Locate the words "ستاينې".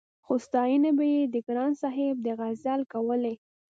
0.45-0.91